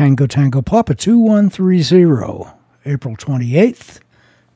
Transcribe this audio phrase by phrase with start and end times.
[0.00, 2.54] Tango Tango Papa 2130,
[2.86, 4.00] April 28th,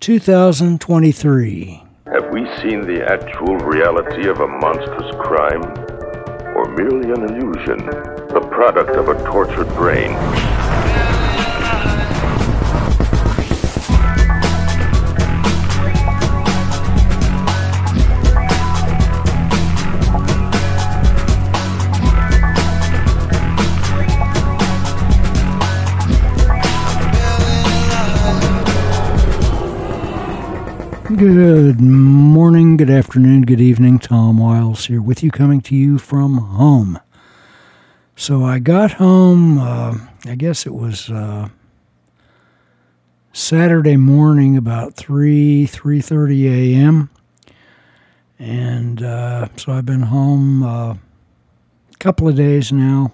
[0.00, 1.84] 2023.
[2.06, 5.62] Have we seen the actual reality of a monstrous crime?
[6.56, 7.76] Or merely an illusion,
[8.32, 10.12] the product of a tortured brain?
[31.16, 34.00] Good morning, good afternoon, good evening.
[34.00, 36.98] Tom Wiles here with you, coming to you from home.
[38.16, 39.58] So I got home.
[39.58, 39.96] Uh,
[40.26, 41.50] I guess it was uh,
[43.32, 47.10] Saturday morning, about three three thirty a.m.
[48.36, 50.98] And uh, so I've been home uh, a
[52.00, 53.12] couple of days now,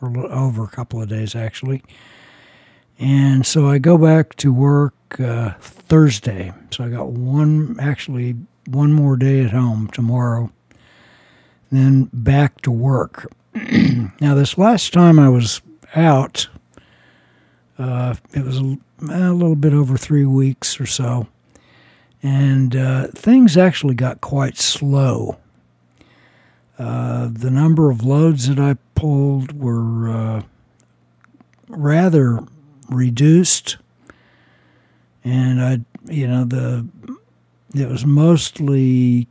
[0.00, 1.82] or over a couple of days actually.
[2.98, 6.52] And so I go back to work uh, Thursday.
[6.70, 10.52] So I got one, actually, one more day at home tomorrow,
[11.70, 13.32] then back to work.
[14.20, 15.60] now, this last time I was
[15.94, 16.48] out,
[17.78, 18.78] uh, it was a,
[19.10, 21.26] a, little bit over three weeks or so,
[22.22, 25.38] and uh, things actually got quite slow.
[26.78, 30.42] Uh, the number of loads that I pulled were uh,
[31.68, 32.40] rather
[32.92, 33.76] reduced,
[35.24, 36.86] and I, you know, the
[37.74, 39.28] it was mostly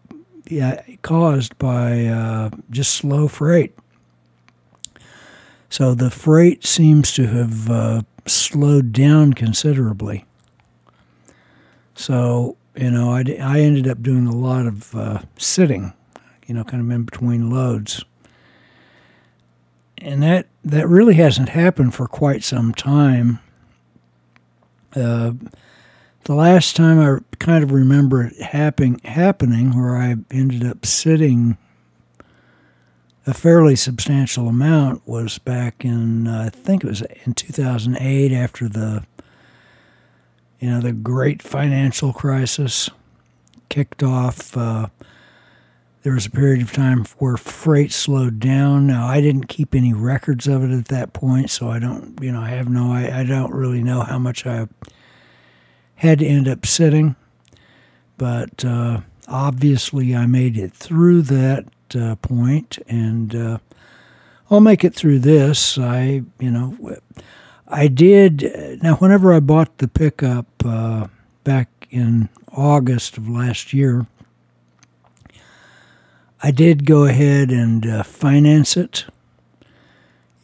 [0.47, 3.77] yeah caused by uh, just slow freight.
[5.69, 10.25] So the freight seems to have uh, slowed down considerably.
[11.95, 15.93] So you know, I, I ended up doing a lot of uh, sitting,
[16.47, 18.03] you know, kind of in between loads
[20.01, 23.39] and that that really hasn't happened for quite some time.
[24.95, 25.34] Uh,
[26.23, 31.57] the last time I kind of remember it happening, happening where I ended up sitting
[33.25, 38.68] a fairly substantial amount was back in uh, I think it was in 2008 after
[38.68, 39.03] the
[40.59, 42.90] you know the great financial crisis
[43.69, 44.56] kicked off.
[44.56, 44.88] Uh,
[46.03, 48.88] there was a period of time where freight slowed down.
[48.88, 52.31] Now I didn't keep any records of it at that point, so I don't, you
[52.31, 54.67] know, I have no, I, I don't really know how much I
[55.95, 57.16] had to end up sitting,
[58.17, 63.57] but uh, obviously I made it through that uh, point, and uh,
[64.50, 65.78] I'll make it through this.
[65.78, 66.97] I, you know,
[67.68, 68.79] I did.
[68.81, 71.07] Now, whenever I bought the pickup uh,
[71.44, 74.07] back in August of last year
[76.44, 79.06] I did go ahead and uh, finance it,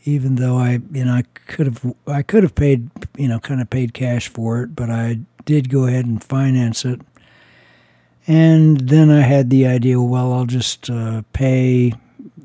[0.03, 3.61] even though I, you know, I could have, I could have paid, you know, kind
[3.61, 7.01] of paid cash for it, but I did go ahead and finance it.
[8.27, 11.93] And then I had the idea, well, I'll just uh, pay,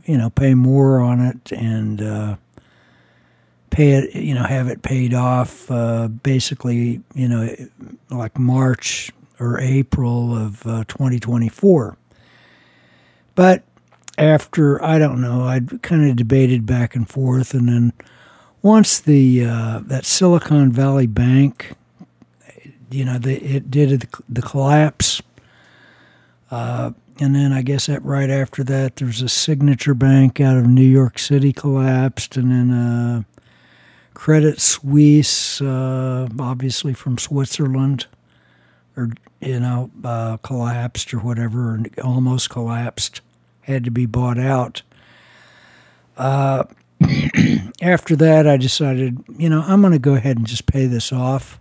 [0.06, 2.36] you know, pay more on it and uh,
[3.68, 7.54] pay it, you know, have it paid off uh, basically, you know,
[8.10, 9.10] like March
[9.40, 11.98] or April of uh, 2024.
[13.34, 13.62] But
[14.18, 17.92] after I don't know, I kind of debated back and forth, and then
[18.60, 21.72] once the uh, that Silicon Valley Bank,
[22.90, 25.22] you know, the, it did the, collapse,
[26.50, 30.66] uh, and then I guess that right after that, there's a Signature Bank out of
[30.66, 33.22] New York City collapsed, and then uh,
[34.14, 38.06] Credit Suisse, uh, obviously from Switzerland,
[38.96, 39.10] or
[39.42, 43.20] you know, uh, collapsed or whatever, or almost collapsed,
[43.62, 44.82] had to be bought out.
[46.16, 46.64] Uh,
[47.82, 51.12] after that, I decided, you know, I'm going to go ahead and just pay this
[51.12, 51.58] off.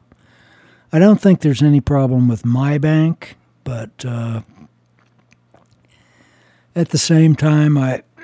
[0.93, 4.41] I don't think there's any problem with my bank, but uh,
[6.75, 8.03] at the same time, I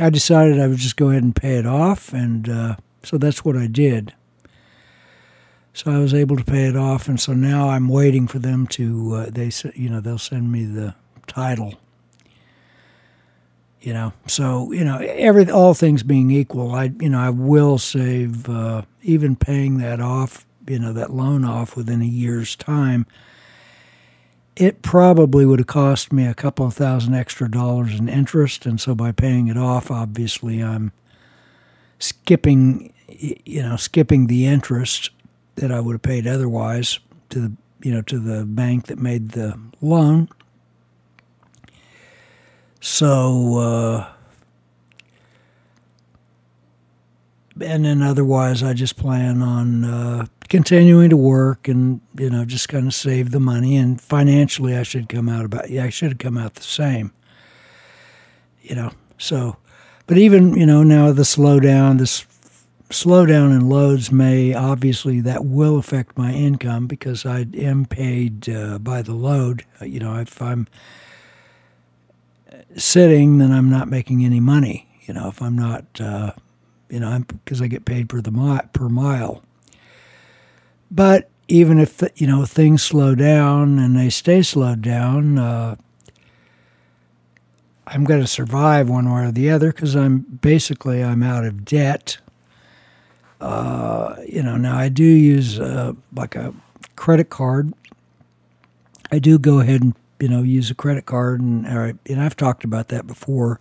[0.00, 3.44] I decided I would just go ahead and pay it off, and uh, so that's
[3.44, 4.14] what I did.
[5.78, 8.66] So I was able to pay it off, and so now I'm waiting for them
[8.66, 9.14] to.
[9.14, 10.96] Uh, they you know they'll send me the
[11.28, 11.74] title.
[13.80, 17.78] You know, so you know every all things being equal, I you know I will
[17.78, 20.44] save uh, even paying that off.
[20.66, 23.06] You know that loan off within a year's time.
[24.56, 28.80] It probably would have cost me a couple of thousand extra dollars in interest, and
[28.80, 30.90] so by paying it off, obviously I'm
[32.00, 35.10] skipping, you know, skipping the interest
[35.58, 37.00] that I would have paid otherwise
[37.30, 37.52] to the
[37.82, 40.28] you know to the bank that made the loan.
[42.80, 44.08] So, uh,
[47.60, 52.68] and then otherwise, I just plan on uh, continuing to work and you know just
[52.68, 53.76] kind of save the money.
[53.76, 57.12] And financially, I should come out about yeah, I should come out the same.
[58.62, 59.56] You know, so,
[60.06, 62.26] but even you know now the slowdown, this
[62.90, 68.78] slowdown in loads may obviously that will affect my income because I am paid uh,
[68.78, 69.64] by the load.
[69.82, 70.66] You know, if I'm
[72.76, 74.88] sitting, then I'm not making any money.
[75.02, 76.32] You know, if I'm not, uh,
[76.88, 79.42] you know, because I get paid per the mi- per mile.
[80.90, 85.76] But even if you know things slow down and they stay slowed down, uh,
[87.86, 91.64] I'm going to survive one way or the other because I'm basically I'm out of
[91.64, 92.18] debt.
[93.40, 96.52] Uh, you know, now I do use uh, like a
[96.96, 97.72] credit card.
[99.10, 102.64] I do go ahead and you know use a credit card, and and I've talked
[102.64, 103.60] about that before.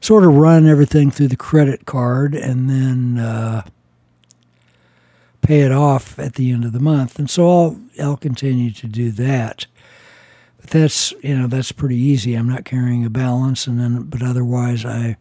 [0.00, 3.62] Sort of run everything through the credit card, and then uh,
[5.42, 7.18] pay it off at the end of the month.
[7.18, 9.66] And so I'll I'll continue to do that.
[10.60, 12.34] But that's you know that's pretty easy.
[12.34, 15.16] I'm not carrying a balance, and then but otherwise I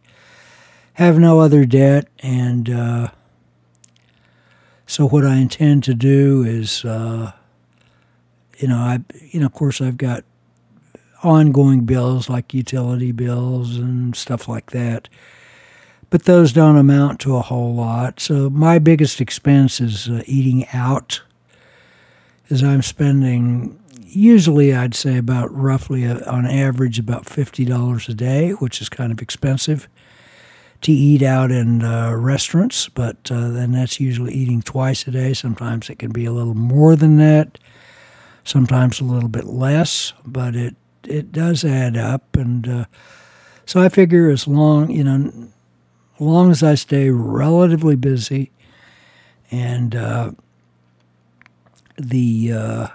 [0.94, 3.08] have no other debt, and uh,
[4.88, 7.32] so what I intend to do is, uh,
[8.58, 9.02] you know, I
[9.32, 10.24] you know of course I've got
[11.24, 15.10] ongoing bills like utility bills and stuff like that
[16.10, 18.20] but those don't amount to a whole lot.
[18.20, 21.22] So my biggest expense is uh, eating out,
[22.50, 23.80] as I'm spending
[24.10, 28.90] usually I'd say about roughly uh, on average about fifty dollars a day, which is
[28.90, 29.90] kind of expensive
[30.82, 32.90] to eat out in uh, restaurants.
[32.90, 35.34] But uh, then that's usually eating twice a day.
[35.34, 37.58] Sometimes it can be a little more than that.
[38.44, 42.86] Sometimes a little bit less, but it it does add up, and uh,
[43.66, 45.50] so I figure as long you know
[46.16, 48.52] as long as I stay relatively busy
[49.52, 50.32] and uh,
[51.98, 52.88] the uh,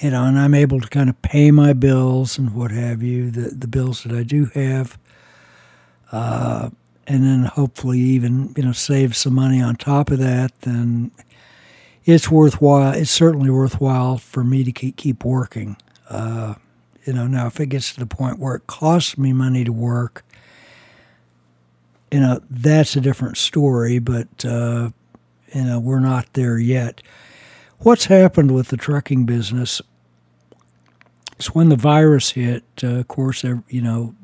[0.00, 3.30] you know, and I'm able to kind of pay my bills and what have you,
[3.30, 4.98] the the bills that I do have,
[6.12, 6.70] uh,
[7.06, 11.10] and then hopefully even you know save some money on top of that, then
[12.04, 12.92] it's worthwhile.
[12.92, 15.76] It's certainly worthwhile for me to keep keep working.
[16.08, 16.54] Uh,
[17.04, 19.72] you know, now if it gets to the point where it costs me money to
[19.72, 20.24] work,
[22.10, 24.90] you know, that's a different story, but, uh,
[25.54, 27.02] you know, we're not there yet.
[27.78, 29.80] What's happened with the trucking business
[31.38, 34.14] is when the virus hit, uh, of course, you know,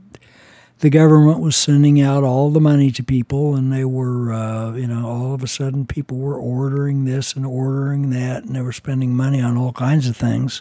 [0.84, 4.86] the government was sending out all the money to people, and they were, uh, you
[4.86, 8.70] know, all of a sudden people were ordering this and ordering that, and they were
[8.70, 10.60] spending money on all kinds of things.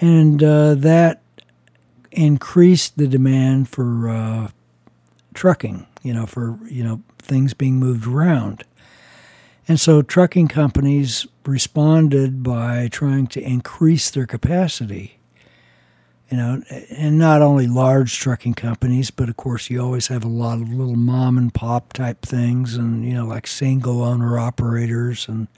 [0.00, 1.20] And uh, that
[2.12, 4.48] increased the demand for uh,
[5.34, 8.64] trucking, you know, for, you know, things being moved around.
[9.68, 15.17] And so trucking companies responded by trying to increase their capacity.
[16.30, 20.28] You know, and not only large trucking companies, but of course you always have a
[20.28, 25.26] lot of little mom and pop type things, and you know, like single owner operators,
[25.26, 25.48] and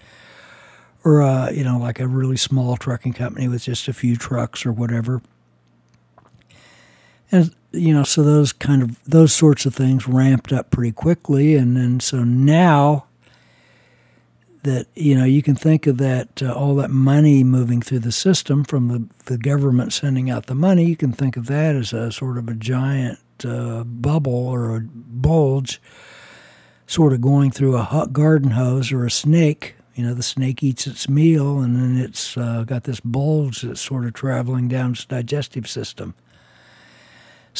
[1.04, 4.64] or uh, you know, like a really small trucking company with just a few trucks
[4.64, 5.22] or whatever.
[7.32, 11.56] And you know, so those kind of those sorts of things ramped up pretty quickly,
[11.56, 13.06] and then so now
[14.62, 18.12] that you know you can think of that uh, all that money moving through the
[18.12, 21.92] system from the the government sending out the money, you can think of that as
[21.92, 25.80] a sort of a giant uh, bubble or a bulge,
[26.86, 29.76] sort of going through a garden hose or a snake.
[29.94, 33.80] You know, the snake eats its meal, and then it's uh, got this bulge that's
[33.80, 36.14] sort of traveling down its digestive system.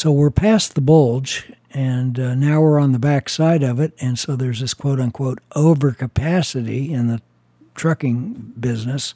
[0.01, 3.93] So we're past the bulge, and uh, now we're on the back side of it.
[4.01, 7.21] And so there's this quote unquote overcapacity in the
[7.75, 9.13] trucking business.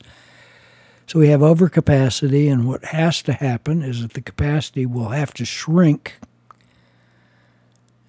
[1.06, 5.32] So we have overcapacity, and what has to happen is that the capacity will have
[5.34, 6.18] to shrink.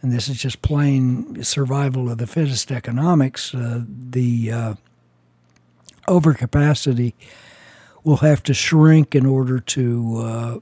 [0.01, 3.55] And this is just plain survival of the fittest economics.
[3.55, 4.73] Uh, the uh,
[6.09, 7.13] overcapacity
[8.03, 10.59] will have to shrink in order to uh,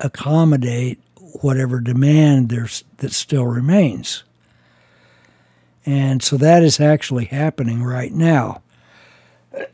[0.00, 0.98] accommodate
[1.40, 4.24] whatever demand there's that still remains.
[5.86, 8.62] And so that is actually happening right now.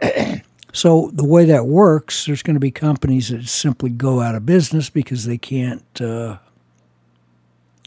[0.72, 4.46] so the way that works, there's going to be companies that simply go out of
[4.46, 6.38] business because they can't, uh,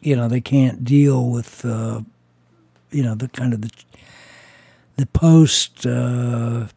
[0.02, 2.02] you know, they can't deal with, uh,
[2.92, 3.72] you know, the kind of the
[4.98, 5.86] the post.
[5.86, 6.68] Uh,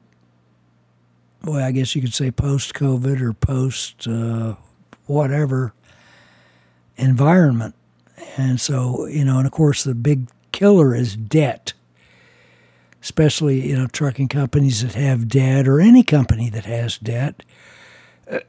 [1.44, 4.54] well, I guess you could say post COVID or post uh,
[5.06, 5.74] whatever
[6.96, 7.74] environment.
[8.36, 11.72] And so, you know, and of course, the big killer is debt.
[13.02, 17.42] Especially, you know, trucking companies that have debt or any company that has debt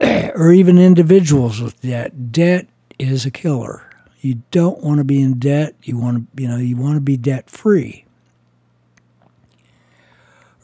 [0.34, 2.30] or even individuals with debt.
[2.32, 3.90] Debt is a killer.
[4.20, 5.74] You don't want to be in debt.
[5.82, 8.04] You want to, you know, you want to be debt free.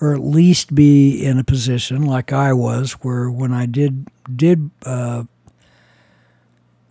[0.00, 4.70] Or at least be in a position like I was, where when I did did
[4.86, 5.24] uh,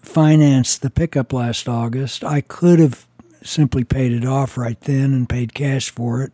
[0.09, 3.07] finance the pickup last August, I could have
[3.43, 6.33] simply paid it off right then and paid cash for it.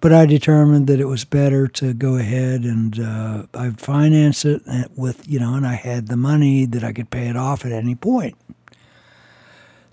[0.00, 4.62] But I determined that it was better to go ahead and uh, I financed it
[4.94, 7.72] with, you know, and I had the money that I could pay it off at
[7.72, 8.36] any point.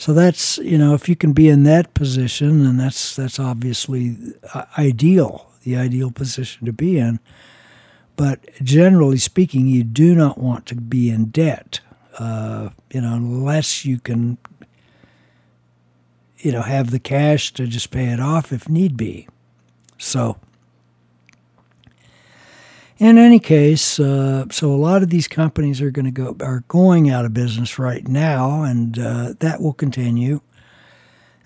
[0.01, 4.17] So that's you know if you can be in that position, and that's that's obviously
[4.51, 7.19] uh, ideal, the ideal position to be in.
[8.15, 11.81] But generally speaking, you do not want to be in debt,
[12.19, 14.37] uh, you know, unless you can,
[16.39, 19.27] you know, have the cash to just pay it off if need be.
[19.97, 20.37] So
[23.01, 26.63] in any case, uh, so a lot of these companies are going to go are
[26.67, 30.41] going out of business right now, and uh, that will continue.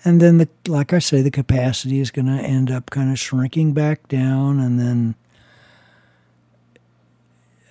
[0.04, 3.18] And then, the, like I say, the capacity is going to end up kind of
[3.18, 5.14] shrinking back down, and then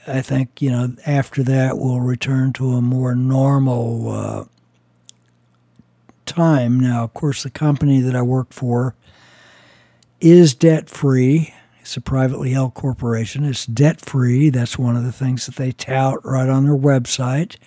[0.07, 4.45] I think you know after that we'll return to a more normal uh,
[6.25, 6.79] time.
[6.79, 8.95] Now, of course, the company that I work for
[10.21, 11.53] is debt free
[11.85, 13.43] it's a privately held corporation.
[13.43, 14.50] It's debt free.
[14.50, 17.57] That's one of the things that they tout right on their website.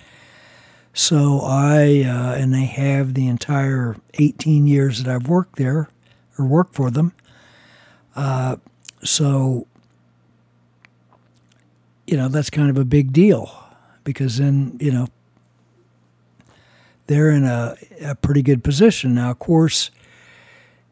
[0.92, 5.88] So I, uh, and they have the entire 18 years that I've worked there
[6.36, 7.12] or worked for them.
[8.16, 8.56] Uh,
[9.04, 9.68] so,
[12.08, 13.52] you know, that's kind of a big deal
[14.02, 15.08] because then, you know,
[17.06, 19.14] they're in a, a pretty good position.
[19.14, 19.90] Now, of course,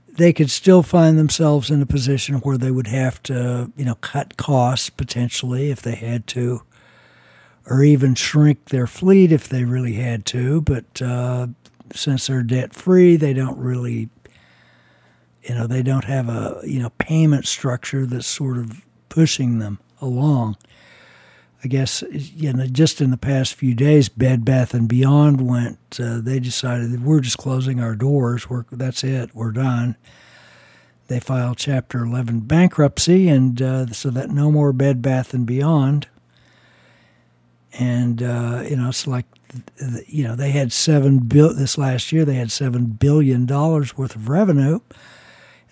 [0.08, 3.94] they could still find themselves in a position where they would have to, you know,
[3.96, 6.62] cut costs potentially if they had to,
[7.64, 10.60] or even shrink their fleet if they really had to.
[10.60, 11.46] But uh,
[11.94, 14.10] since they're debt free, they don't really,
[15.44, 19.78] you know, they don't have a you know payment structure that's sort of pushing them
[20.02, 20.56] along.
[21.66, 25.98] I guess you know just in the past few days, Bed Bath and Beyond went.
[25.98, 28.48] Uh, they decided that we're just closing our doors.
[28.48, 29.34] We're that's it.
[29.34, 29.96] We're done.
[31.08, 36.06] They filed Chapter 11 bankruptcy, and uh, so that no more Bed Bath and Beyond.
[37.72, 39.26] And uh, you know, it's like
[40.06, 42.24] you know they had seven bill this last year.
[42.24, 44.78] They had seven billion dollars worth of revenue.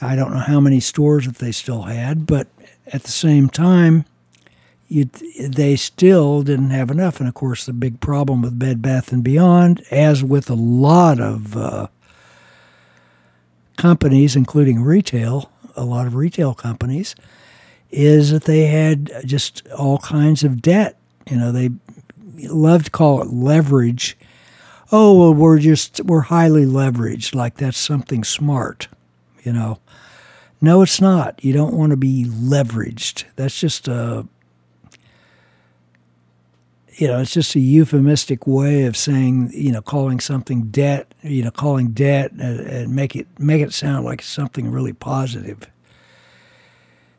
[0.01, 2.49] I don't know how many stores that they still had, but
[2.89, 4.07] at the same time
[4.95, 5.07] you,
[5.49, 7.19] they still didn't have enough.
[7.19, 11.19] And of course, the big problem with Bed Bath and Beyond, as with a lot
[11.19, 11.89] of uh,
[13.77, 17.17] companies, including retail, a lot of retail companies,
[17.91, 20.97] is that they had just all kinds of debt.
[21.29, 21.71] You know, they
[22.47, 24.17] love to call it leverage.
[24.93, 28.87] Oh, well, we're just we're highly leveraged, like that's something smart.
[29.43, 29.81] You know,
[30.61, 31.43] no, it's not.
[31.45, 33.25] You don't want to be leveraged.
[33.35, 34.29] That's just a
[36.97, 41.43] you know, it's just a euphemistic way of saying, you know, calling something debt, you
[41.43, 45.69] know, calling debt and, and make it make it sound like something really positive.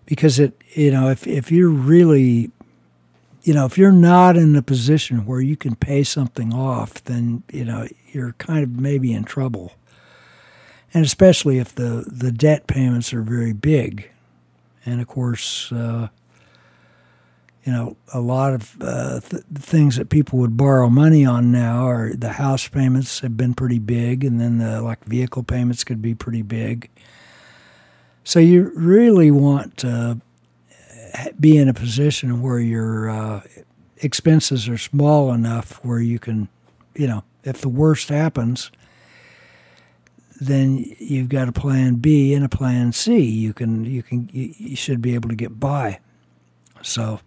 [0.05, 2.51] Because it, you know, if if you're really,
[3.43, 7.43] you know, if you're not in a position where you can pay something off, then
[7.51, 9.73] you know you're kind of maybe in trouble.
[10.93, 14.09] And especially if the the debt payments are very big,
[14.85, 15.71] and of course.
[15.71, 16.09] Uh,
[17.65, 21.87] you know, a lot of uh, th- things that people would borrow money on now
[21.87, 26.01] are the house payments have been pretty big, and then the like vehicle payments could
[26.01, 26.89] be pretty big.
[28.23, 30.21] So you really want to
[31.39, 33.41] be in a position where your uh,
[33.97, 36.49] expenses are small enough where you can,
[36.95, 38.71] you know, if the worst happens,
[40.39, 43.21] then you've got a plan B and a plan C.
[43.21, 45.99] You can you can you should be able to get by.
[46.81, 47.21] So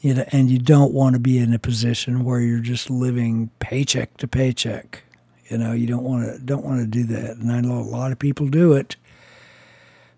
[0.00, 3.50] you know, and you don't want to be in a position where you're just living
[3.58, 5.02] paycheck to paycheck.
[5.48, 7.80] You know, you don't want to don't want to do that, and I know a
[7.80, 8.96] lot of people do it.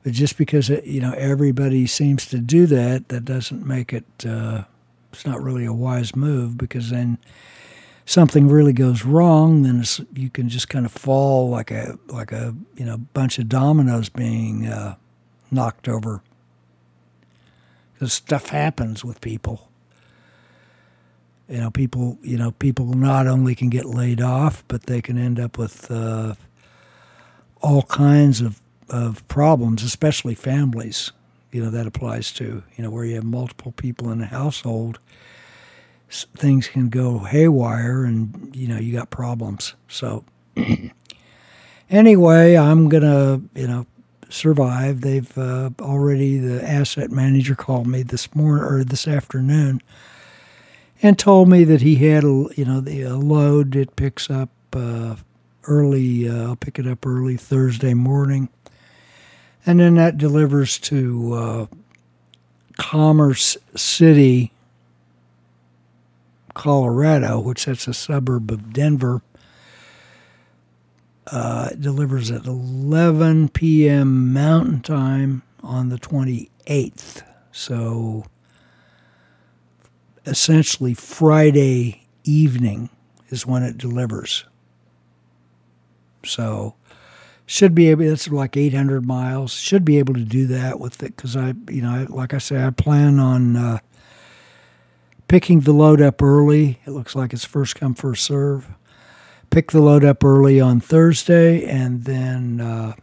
[0.03, 4.05] But just because it, you know everybody seems to do that, that doesn't make it.
[4.27, 4.65] Uh,
[5.13, 7.19] it's not really a wise move because then
[8.05, 9.83] something really goes wrong, then
[10.15, 14.11] you can just kind of fall like a like a you know bunch of dominoes
[14.11, 14.97] being uh,
[15.51, 16.23] knocked over.
[17.95, 19.70] Because stuff happens with people
[21.51, 25.19] you know, people, you know, people not only can get laid off, but they can
[25.19, 26.35] end up with, uh,
[27.61, 31.11] all kinds of, of problems, especially families.
[31.51, 35.01] You know, that applies to, you know, where you have multiple people in a household,
[36.09, 39.75] things can go haywire and, you know, you got problems.
[39.89, 40.25] So,
[41.91, 43.87] anyway, I'm to, you know,
[44.29, 45.01] survive.
[45.01, 49.83] They've uh, already, the asset manager called me this morning or this afternoon
[51.03, 54.51] and told me that he had a you know the a load it picks up
[54.73, 55.17] uh,
[55.65, 56.29] early.
[56.29, 58.49] Uh, I'll pick it up early Thursday morning,
[59.65, 61.67] and then that delivers to uh,
[62.77, 64.53] Commerce City,
[66.55, 69.23] Colorado, which that's a suburb of Denver.
[71.27, 74.33] Uh, it delivers at 11 p.m.
[74.33, 77.23] Mountain Time on the 28th.
[77.53, 78.25] So
[80.31, 82.89] essentially Friday evening
[83.29, 84.45] is when it delivers.
[86.25, 86.75] So
[87.47, 88.05] should be able.
[88.05, 89.53] It's like 800 miles.
[89.53, 92.65] Should be able to do that with it because I, you know, like I say,
[92.65, 93.79] I plan on uh,
[95.27, 96.79] picking the load up early.
[96.87, 98.69] It looks like it's first come first serve.
[99.51, 102.95] Pick the load up early on Thursday and then uh,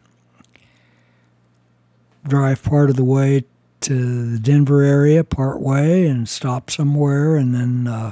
[2.25, 3.43] drive part of the way
[3.87, 8.11] to the Denver area part way and stop somewhere and then uh,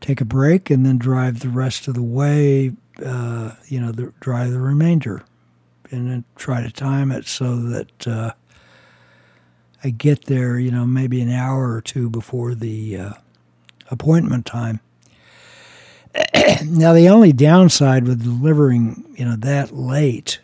[0.00, 2.72] take a break and then drive the rest of the way,
[3.06, 5.24] uh, you know, the, drive the remainder
[5.92, 8.32] and then try to time it so that uh,
[9.84, 13.12] I get there, you know, maybe an hour or two before the uh,
[13.92, 14.80] appointment time.
[16.64, 20.40] now, the only downside with delivering, you know, that late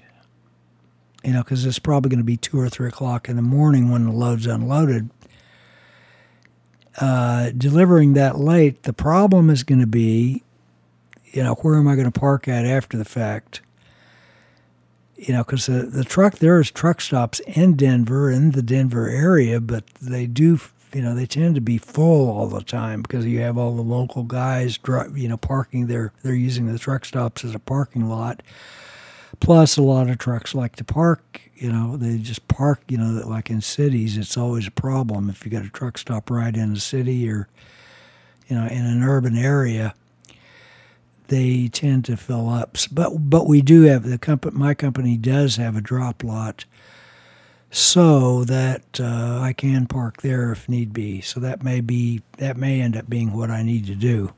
[1.25, 3.91] you know, because it's probably going to be two or three o'clock in the morning
[3.91, 5.11] when the load's unloaded.
[7.01, 10.43] Uh, delivering that late, the problem is going to be,
[11.27, 13.61] you know, where am I going to park at after the fact?
[15.17, 19.61] You know, because the, the truck, there's truck stops in Denver, in the Denver area,
[19.61, 20.61] but they do,
[20.93, 23.83] you know, they tend to be full all the time because you have all the
[23.83, 24.79] local guys,
[25.15, 26.13] you know, parking there.
[26.23, 28.43] They're using the truck stops as a parking lot
[29.41, 31.43] Plus, a lot of trucks like to park.
[31.55, 32.83] You know, they just park.
[32.89, 36.31] You know, like in cities, it's always a problem if you got a truck stop
[36.31, 37.49] right in a city or,
[38.49, 39.95] you know, in an urban area.
[41.29, 44.57] They tend to fill up, but but we do have the company.
[44.57, 46.65] My company does have a drop lot,
[47.71, 51.21] so that uh, I can park there if need be.
[51.21, 54.33] So that may be that may end up being what I need to do.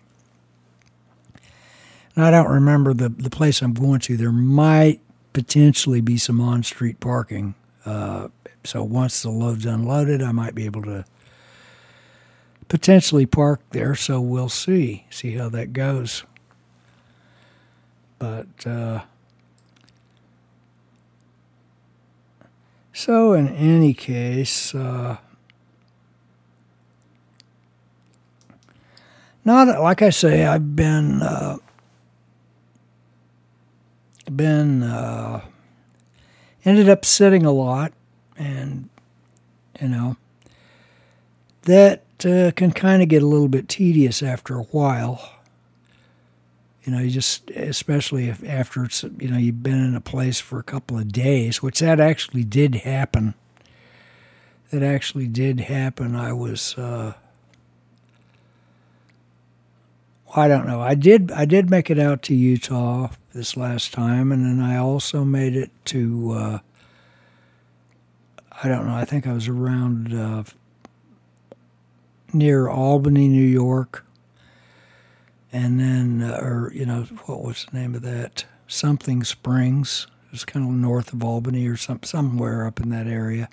[2.17, 4.17] I don't remember the, the place I'm going to.
[4.17, 5.01] There might
[5.33, 7.55] potentially be some on street parking.
[7.85, 8.29] Uh,
[8.65, 11.05] so once the load's unloaded, I might be able to
[12.69, 13.95] potentially park there.
[13.95, 16.25] So we'll see, see how that goes.
[18.19, 19.03] But uh,
[22.93, 25.17] so in any case, uh,
[29.43, 31.57] not like I say, I've been uh,
[34.37, 35.43] been uh,
[36.65, 37.93] ended up sitting a lot,
[38.37, 38.89] and
[39.81, 40.17] you know
[41.63, 45.37] that uh, can kind of get a little bit tedious after a while.
[46.85, 50.41] You know, you just especially if after it's you know you've been in a place
[50.41, 53.35] for a couple of days, which that actually did happen.
[54.71, 56.15] That actually did happen.
[56.15, 56.77] I was.
[56.79, 57.15] Uh,
[60.35, 60.81] I don't know.
[60.81, 61.33] I did.
[61.33, 65.57] I did make it out to Utah this last time, and then I also made
[65.57, 66.33] it to.
[66.33, 66.59] Uh,
[68.63, 68.95] I don't know.
[68.95, 70.45] I think I was around uh,
[72.33, 74.05] near Albany, New York,
[75.53, 78.45] and then, uh, or you know, what was the name of that?
[78.67, 80.07] Something Springs.
[80.27, 83.49] It was kind of north of Albany or some somewhere up in that area.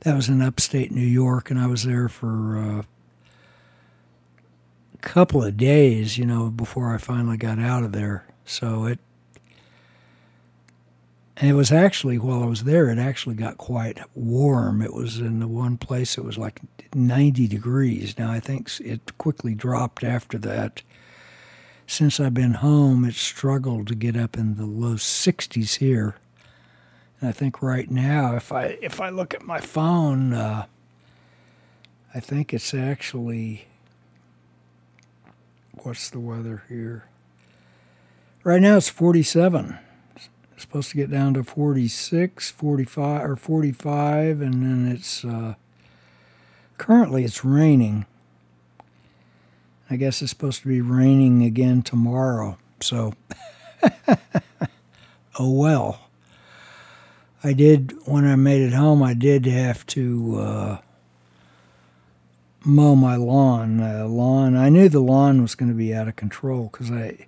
[0.00, 2.82] That was in upstate New York, and I was there for uh,
[5.06, 8.25] couple of days, you know, before I finally got out of there.
[8.46, 8.98] So it
[11.36, 14.80] and it was actually while I was there, it actually got quite warm.
[14.80, 16.60] It was in the one place it was like
[16.94, 18.18] 90 degrees.
[18.18, 20.82] Now I think it quickly dropped after that.
[21.86, 26.16] Since I've been home, it's struggled to get up in the low 60s here.
[27.20, 30.66] And I think right now, if I if I look at my phone, uh,
[32.14, 33.68] I think it's actually
[35.82, 37.04] what's the weather here?
[38.46, 39.76] Right now it's 47.
[40.14, 45.54] It's supposed to get down to 46, 45, or 45, and then it's uh,
[46.78, 48.06] currently it's raining.
[49.90, 52.56] I guess it's supposed to be raining again tomorrow.
[52.78, 53.14] So
[55.40, 56.02] oh well.
[57.42, 59.02] I did when I made it home.
[59.02, 60.78] I did have to uh,
[62.64, 63.80] mow my lawn.
[63.80, 64.56] Uh, lawn.
[64.56, 67.26] I knew the lawn was going to be out of control because I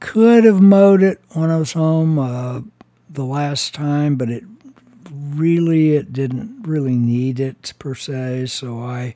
[0.00, 2.62] could have mowed it when I was home uh,
[3.08, 4.44] the last time, but it
[5.10, 8.46] really it didn't really need it per se.
[8.46, 9.14] So I,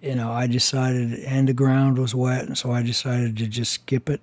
[0.00, 3.72] you know, I decided, and the ground was wet, and so I decided to just
[3.72, 4.22] skip it.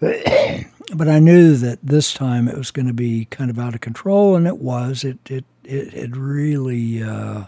[0.92, 3.80] But, I knew that this time it was going to be kind of out of
[3.80, 5.04] control, and it was.
[5.04, 7.44] It it it had really uh,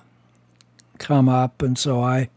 [0.98, 2.28] come up, and so I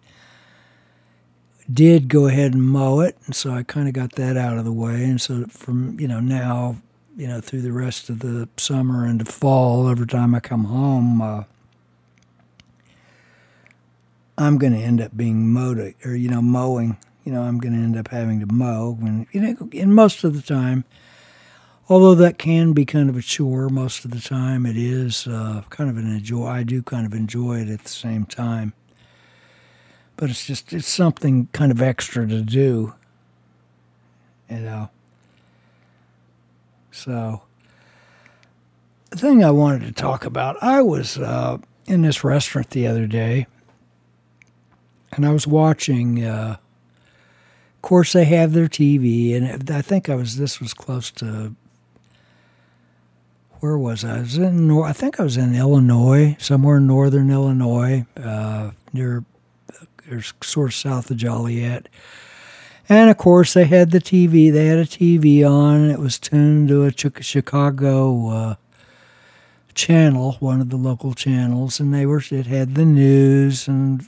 [1.71, 4.65] did go ahead and mow it, and so I kind of got that out of
[4.65, 5.04] the way.
[5.04, 6.78] And so from you know now,
[7.15, 10.65] you know through the rest of the summer and the fall, every time I come
[10.65, 11.43] home, uh,
[14.38, 16.97] I'm going to end up being mowed or you know mowing.
[17.23, 20.23] You know I'm going to end up having to mow, and you know, and most
[20.23, 20.86] of the time.
[21.88, 25.62] Although that can be kind of a chore, most of the time it is uh,
[25.69, 26.47] kind of an enjoy.
[26.47, 28.73] I do kind of enjoy it at the same time
[30.17, 32.93] but it's just it's something kind of extra to do
[34.49, 34.89] you know
[36.91, 37.41] so
[39.10, 43.08] the thing i wanted to talk about i was uh, in this restaurant the other
[43.08, 43.47] day
[45.12, 46.58] and i was watching uh,
[47.75, 51.56] of course they have their tv and i think i was this was close to
[53.65, 54.17] where was I?
[54.17, 59.23] I was in, I think I was in Illinois, somewhere in northern Illinois, uh, near
[60.11, 61.87] or sort of south of Joliet.
[62.87, 64.51] And of course, they had the TV.
[64.51, 65.89] They had a TV on.
[65.89, 68.55] It was tuned to a Chicago uh,
[69.73, 72.21] channel, one of the local channels, and they were.
[72.29, 74.07] It had the news, and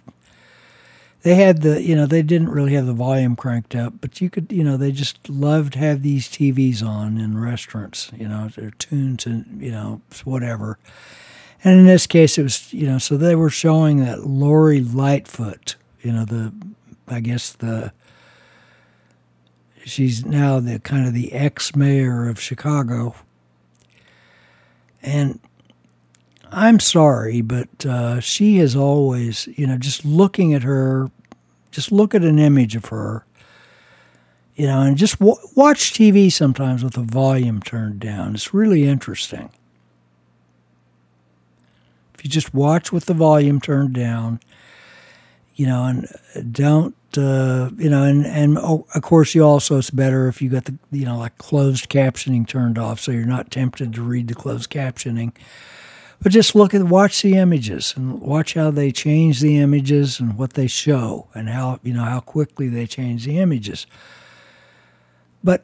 [1.23, 1.81] they had the.
[1.81, 4.51] You know, they didn't really have the volume cranked up, but you could.
[4.51, 8.11] You know, they just loved to have these TVs on in restaurants.
[8.15, 9.43] You know, they're tuned to.
[9.57, 10.77] You know, whatever.
[11.63, 12.71] And in this case, it was.
[12.71, 16.53] You know, so they were showing that Lori Lightfoot you know the
[17.07, 17.91] I guess the
[19.85, 23.15] she's now the kind of the ex mayor of Chicago,
[25.01, 25.39] and
[26.51, 31.09] I'm sorry, but uh, she has always you know just looking at her,
[31.71, 33.23] just look at an image of her.
[34.55, 38.33] You know, and just w- watch TV sometimes with the volume turned down.
[38.33, 39.51] It's really interesting.
[42.15, 44.39] If you just watch with the volume turned down,
[45.57, 49.89] you know, and don't, uh, you know, and, and oh, of course, you also, it's
[49.89, 53.49] better if you got the, you know, like closed captioning turned off so you're not
[53.49, 55.33] tempted to read the closed captioning.
[56.21, 60.37] But just look at, watch the images and watch how they change the images and
[60.37, 63.87] what they show and how, you know, how quickly they change the images.
[65.43, 65.63] But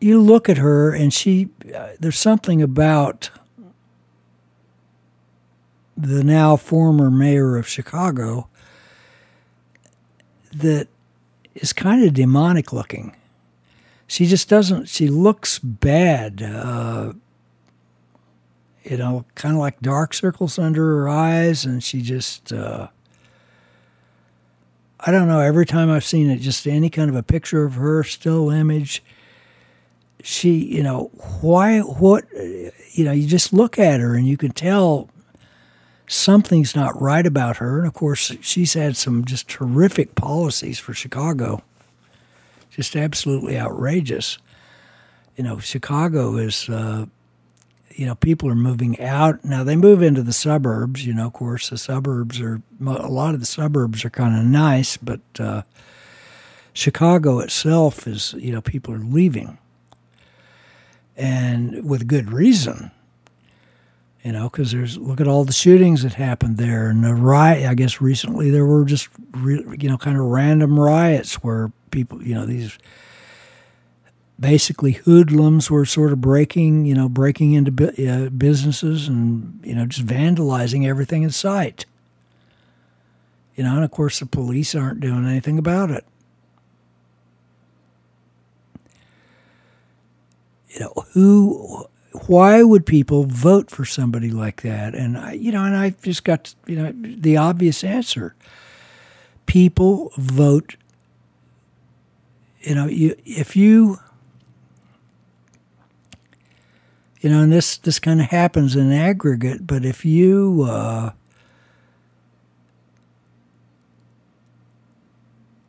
[0.00, 3.30] you look at her and she, uh, there's something about
[5.98, 8.48] the now former mayor of Chicago
[10.58, 10.88] that
[11.54, 13.16] is kind of demonic looking.
[14.06, 16.42] She just doesn't, she looks bad.
[16.42, 17.12] Uh,
[18.84, 22.88] you know, kind of like dark circles under her eyes, and she just, uh,
[25.00, 27.74] I don't know, every time I've seen it, just any kind of a picture of
[27.74, 29.02] her, still image,
[30.22, 34.52] she, you know, why, what, you know, you just look at her and you can
[34.52, 35.08] tell
[36.06, 37.78] something's not right about her.
[37.78, 41.62] And of course, she's had some just terrific policies for Chicago,
[42.70, 44.38] just absolutely outrageous.
[45.36, 47.06] You know, Chicago is, uh,
[47.94, 49.44] you know, people are moving out.
[49.44, 53.34] Now they move into the suburbs, you know, of course, the suburbs are, a lot
[53.34, 55.62] of the suburbs are kind of nice, but uh,
[56.72, 59.58] Chicago itself is, you know, people are leaving.
[61.16, 62.90] And with good reason
[64.26, 67.64] you know, because there's look at all the shootings that happened there, and the riot.
[67.64, 72.20] I guess recently there were just re, you know kind of random riots where people,
[72.20, 72.76] you know, these
[74.40, 79.86] basically hoodlums were sort of breaking, you know, breaking into uh, businesses and you know
[79.86, 81.86] just vandalizing everything in sight.
[83.54, 86.04] You know, and of course the police aren't doing anything about it.
[90.70, 91.86] You know, who
[92.26, 94.94] why would people vote for somebody like that?
[94.94, 98.34] And I, you know, and I just got you know the obvious answer.
[99.46, 100.76] People vote.
[102.60, 103.98] You know, you if you
[107.20, 111.10] you know, and this this kind of happens in aggregate, but if you uh,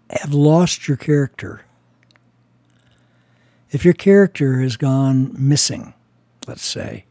[0.10, 1.62] have lost your character,
[3.70, 5.94] If your character has gone missing,
[6.48, 7.06] let's say,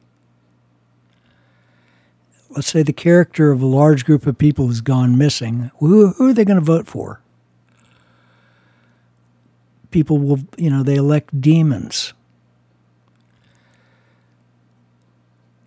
[2.51, 6.31] let's say the character of a large group of people has gone missing, who, who
[6.31, 7.20] are they going to vote for?
[9.90, 12.12] People will, you know, they elect demons.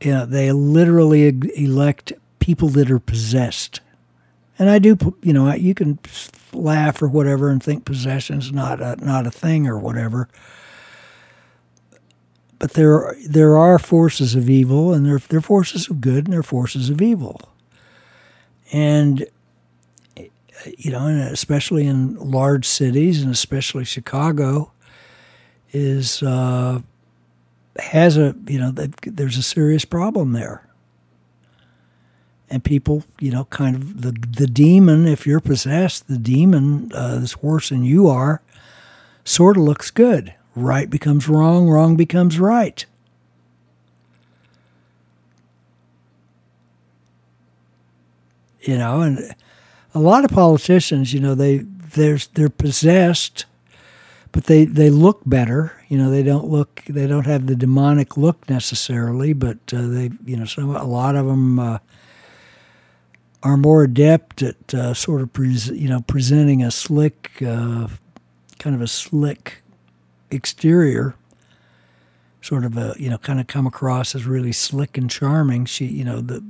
[0.01, 3.81] You know, they literally elect people that are possessed.
[4.57, 5.99] And I do, you know, you can
[6.53, 10.27] laugh or whatever and think possession's not a, not a thing or whatever.
[12.59, 16.33] But there, there are forces of evil, and there, there are forces of good, and
[16.33, 17.41] there are forces of evil.
[18.71, 19.25] And
[20.77, 24.71] you know, and especially in large cities, and especially Chicago,
[25.71, 26.81] is uh,
[27.77, 30.69] has a you know there's a serious problem there
[32.49, 35.07] and people, you know, kind of the the demon.
[35.07, 38.41] If you're possessed, the demon uh, that's worse than you are,
[39.23, 40.33] sort of looks good.
[40.55, 41.69] Right becomes wrong.
[41.69, 42.85] Wrong becomes right.
[48.61, 49.35] You know, and
[49.93, 53.45] a lot of politicians, you know, they they're they're possessed,
[54.31, 55.81] but they they look better.
[55.87, 60.11] You know, they don't look they don't have the demonic look necessarily, but uh, they
[60.25, 61.59] you know some a lot of them.
[61.59, 61.79] Uh,
[63.41, 67.87] are more adept at uh, sort of pres- you know presenting a slick, uh,
[68.57, 69.63] kind of a slick
[70.31, 71.15] exterior,
[72.41, 75.65] sort of a you know kind of come across as really slick and charming.
[75.65, 76.43] She you know the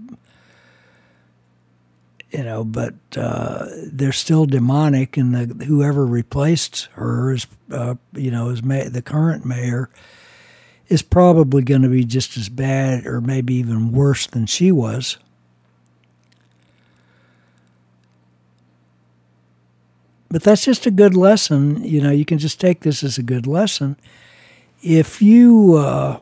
[2.32, 8.32] you know, but uh, they're still demonic, and the whoever replaced her is uh, you
[8.32, 9.90] know is ma- the current mayor
[10.88, 15.18] is probably going to be just as bad or maybe even worse than she was.
[20.30, 21.84] But that's just a good lesson.
[21.84, 23.98] You know, you can just take this as a good lesson.
[24.82, 26.20] If you, uh,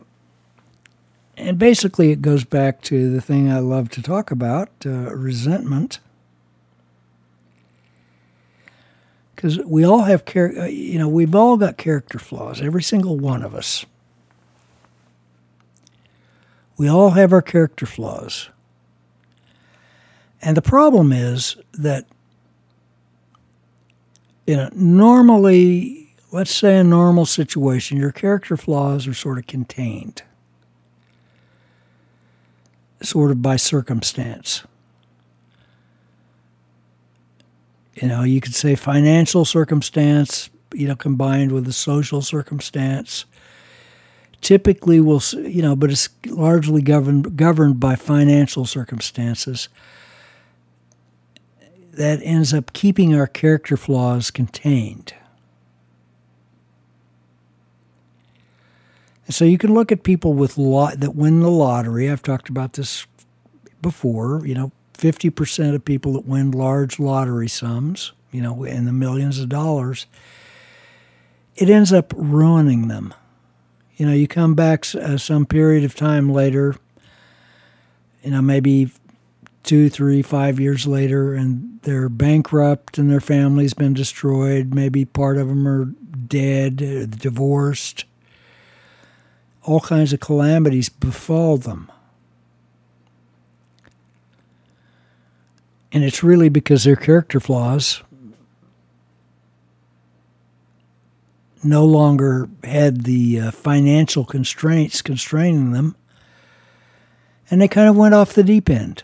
[1.36, 6.00] and basically it goes back to the thing I love to talk about uh, resentment.
[9.36, 13.17] Because we all have, char- uh, you know, we've all got character flaws, every single
[13.17, 13.86] one of us.
[16.78, 18.50] We all have our character flaws.
[20.41, 22.06] And the problem is that
[24.48, 30.24] in a normally, let's say a normal situation, your character flaws are sort of contained,
[33.02, 34.64] sort of by circumstance.
[37.96, 43.26] You know, you could say financial circumstance, you know, combined with a social circumstance.
[44.40, 49.68] Typically, will you know, but it's largely governed governed by financial circumstances
[51.98, 55.14] that ends up keeping our character flaws contained.
[59.30, 62.10] So you can look at people with lot that win the lottery.
[62.10, 63.06] I've talked about this
[63.82, 64.42] before.
[64.46, 68.94] You know, fifty percent of people that win large lottery sums, you know, in the
[68.94, 70.06] millions of dollars,
[71.58, 73.14] it ends up ruining them.
[73.98, 76.76] You know, you come back uh, some period of time later,
[78.24, 78.92] you know, maybe
[79.67, 84.73] two, three, five years later, and they're bankrupt and their family's been destroyed.
[84.73, 88.06] Maybe part of them are dead, uh, divorced.
[89.63, 91.91] All kinds of calamities befall them.
[95.91, 98.01] And it's really because their character flaws
[101.62, 105.95] no longer had the uh, financial constraints constraining them,
[107.51, 109.03] and they kind of went off the deep end.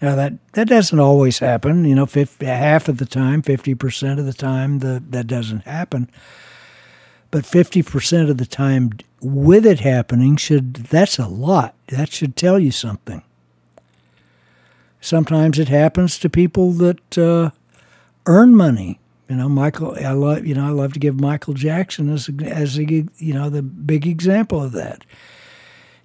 [0.00, 1.84] Now that that doesn't always happen.
[1.84, 5.64] You know, 50, half of the time, fifty percent of the time, the, that doesn't
[5.64, 6.10] happen.
[7.30, 11.74] But fifty percent of the time, with it happening, should that's a lot.
[11.88, 13.22] That should tell you something.
[15.00, 17.50] Sometimes it happens to people that uh,
[18.26, 19.00] earn money.
[19.28, 19.96] You know, Michael.
[19.98, 20.46] I love.
[20.46, 24.06] You know, I love to give Michael Jackson as as a, you know the big
[24.06, 25.04] example of that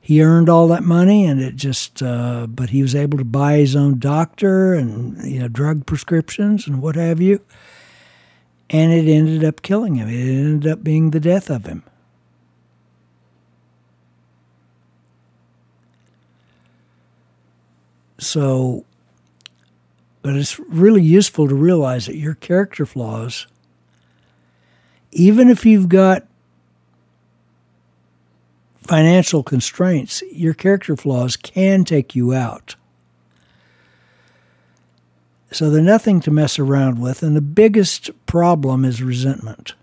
[0.03, 3.57] he earned all that money and it just uh, but he was able to buy
[3.57, 7.39] his own doctor and you know drug prescriptions and what have you.
[8.71, 10.09] And it ended up killing him.
[10.09, 11.83] It ended up being the death of him.
[18.17, 18.85] So
[20.23, 23.45] but it's really useful to realize that your character flaws
[25.11, 26.25] even if you've got
[28.83, 32.75] financial constraints, your character flaws can take you out.
[35.51, 37.23] So they're nothing to mess around with.
[37.23, 39.73] And the biggest problem is resentment.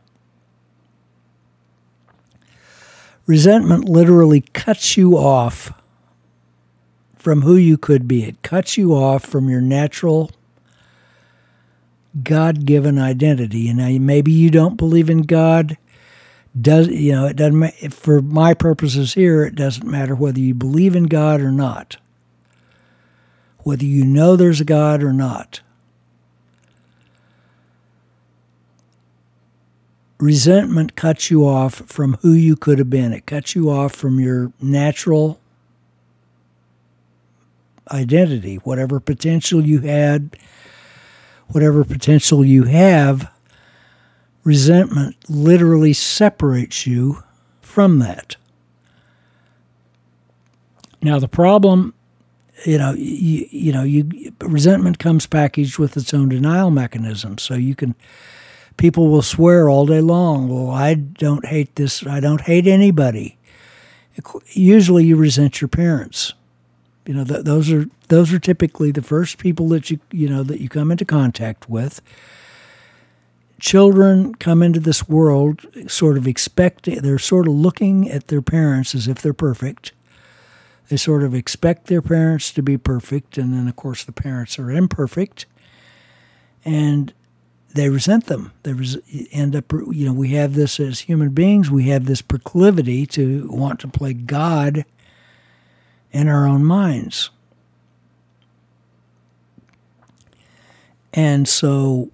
[3.27, 5.73] Resentment literally cuts you off
[7.17, 8.25] from who you could be.
[8.25, 10.31] It cuts you off from your natural
[12.23, 13.69] God given identity.
[13.69, 15.77] And maybe you don't believe in God.
[16.59, 20.97] Does you know it doesn't for my purposes here it doesn't matter whether you believe
[20.97, 21.99] in God or not.
[23.59, 25.61] Whether you know there's a God or not.
[30.19, 33.13] Resentment cuts you off from who you could have been.
[33.13, 35.39] It cuts you off from your natural
[37.91, 40.37] identity, whatever potential you had,
[41.49, 43.31] whatever potential you have,
[44.49, 47.23] resentment literally separates you
[47.61, 48.37] from that.
[51.03, 51.93] Now the problem,
[52.65, 57.37] you know, you, you know, you resentment comes packaged with its own denial mechanism.
[57.37, 57.95] So you can
[58.79, 62.07] people will swear all day long, "Well, I don't hate this.
[62.07, 63.37] I don't hate anybody."
[64.55, 66.33] Usually you resent your parents.
[67.05, 70.43] You know, th- those are those are typically the first people that you you know
[70.43, 72.01] that you come into contact with.
[73.61, 78.95] Children come into this world sort of expecting they're sort of looking at their parents
[78.95, 79.93] as if they're perfect.
[80.89, 84.59] They sort of expect their parents to be perfect, and then of course the parents
[84.59, 85.47] are imperfect,
[86.65, 87.13] and
[87.75, 88.53] they resent them.
[88.63, 88.99] They res-
[89.31, 91.71] end up, you know, we have this as human beings.
[91.71, 94.85] We have this proclivity to want to play God
[96.11, 97.31] in our own minds.
[101.13, 102.11] And so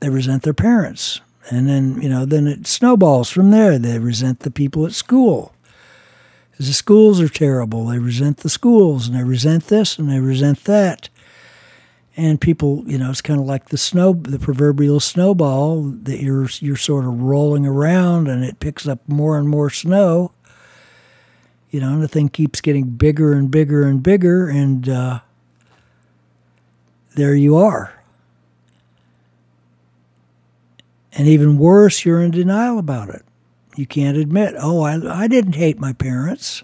[0.00, 1.20] they resent their parents.
[1.50, 3.78] And then, you know, then it snowballs from there.
[3.78, 5.54] They resent the people at school.
[6.58, 7.86] The schools are terrible.
[7.86, 11.08] They resent the schools and they resent this and they resent that.
[12.16, 16.48] And people, you know, it's kind of like the snow, the proverbial snowball that you're
[16.58, 20.32] you're sort of rolling around, and it picks up more and more snow,
[21.70, 25.20] you know, and the thing keeps getting bigger and bigger and bigger, and uh,
[27.14, 27.99] there you are.
[31.12, 33.22] And even worse, you're in denial about it.
[33.76, 36.62] You can't admit, oh, I, I didn't hate my parents.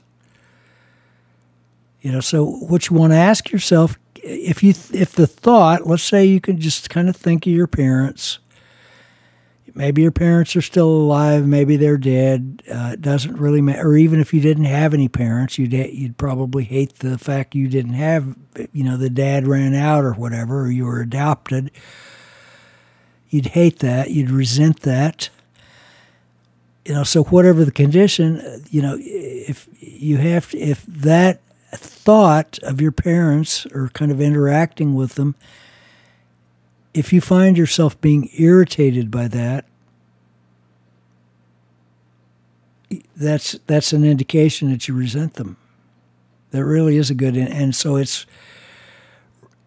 [2.00, 6.02] You know, so what you want to ask yourself, if you if the thought, let's
[6.02, 8.38] say you can just kind of think of your parents
[9.76, 12.62] maybe your parents are still alive, maybe they're dead.
[12.68, 13.86] Uh, it doesn't really matter.
[13.86, 17.68] Or even if you didn't have any parents, you'd you'd probably hate the fact you
[17.68, 18.34] didn't have,
[18.72, 21.70] you know, the dad ran out or whatever, or you were adopted.
[23.30, 24.10] You'd hate that.
[24.10, 25.28] You'd resent that.
[26.84, 31.40] You know, so whatever the condition, you know, if you have to, if that
[31.72, 35.34] thought of your parents or kind of interacting with them
[36.96, 39.66] if you find yourself being irritated by that,
[43.14, 45.58] that's that's an indication that you resent them.
[46.52, 48.24] That really is a good, and so it's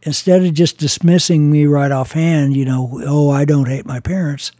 [0.03, 4.51] instead of just dismissing me right offhand, you know, oh, I don't hate my parents.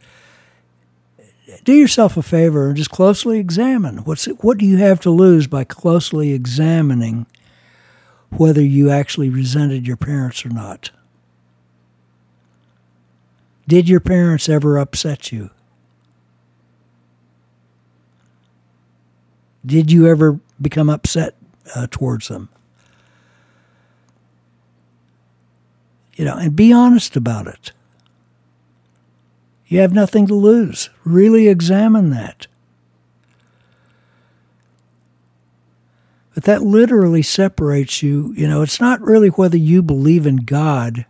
[1.64, 5.46] Do yourself a favor and just closely examine what's what do you have to lose
[5.46, 7.26] by closely examining
[8.30, 10.90] whether you actually resented your parents or not.
[13.66, 15.50] Did your parents ever upset you?
[19.64, 21.34] Did you ever become upset
[21.74, 22.48] uh, towards them?
[26.20, 27.72] You know, and be honest about it.
[29.66, 30.90] You have nothing to lose.
[31.02, 32.46] Really examine that.
[36.34, 38.34] But that literally separates you.
[38.36, 41.06] You know, it's not really whether you believe in God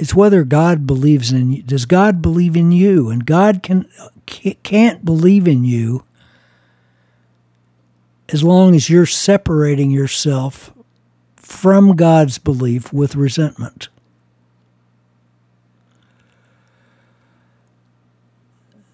[0.00, 1.62] it's whether God believes in you.
[1.62, 3.10] Does God believe in you?
[3.10, 3.86] And God can
[4.62, 6.04] can't believe in you
[8.30, 10.72] as long as you're separating yourself
[11.50, 13.88] from God's belief with resentment.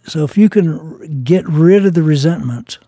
[0.06, 2.78] So if you can get rid of the resentment,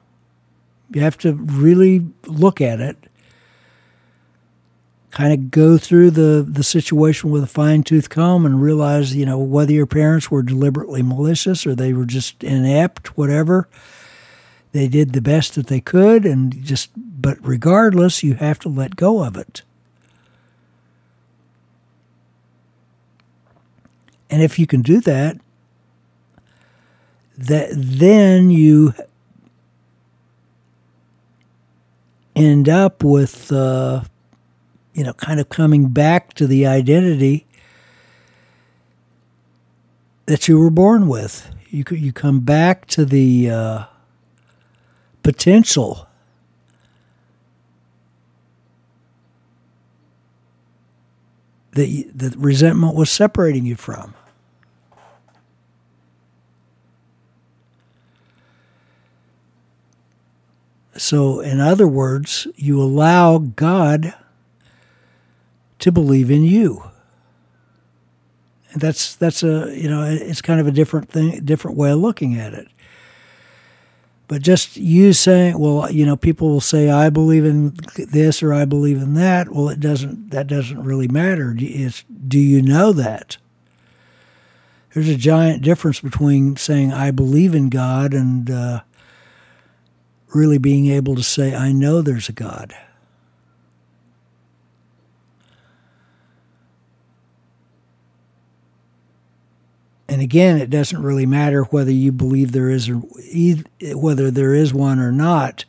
[0.93, 2.97] you have to really look at it
[5.11, 9.27] kind of go through the, the situation with a fine tooth comb and realize, you
[9.27, 13.69] know, whether your parents were deliberately malicious or they were just inept, whatever.
[14.73, 16.91] They did the best that they could, and just,
[17.29, 19.61] but regardless, you have to let go of it.
[24.31, 25.37] And if you can do that,
[27.37, 28.95] that then you
[32.35, 34.05] end up with uh,
[34.95, 37.47] you know, kind of coming back to the identity
[40.25, 41.55] that you were born with.
[41.69, 43.85] You you come back to the uh,
[45.23, 46.08] potential
[51.79, 54.15] that the resentment was separating you from.
[60.97, 64.15] So, in other words, you allow God
[65.79, 66.83] to believe in you.
[68.73, 72.01] And that's that's a you know it's kind of a different thing, different way of
[72.01, 72.69] looking at it.
[74.29, 78.53] But just you saying, well, you know, people will say, I believe in this or
[78.53, 79.51] I believe in that.
[79.51, 81.57] Well, it doesn't, that doesn't really matter.
[81.59, 83.39] It's, do you know that?
[84.93, 88.81] There's a giant difference between saying, I believe in God and uh,
[90.35, 92.75] really being able to say, I know there's a God.
[100.09, 103.03] And again, it doesn't really matter whether you believe there is or
[103.95, 105.67] whether there is one or not.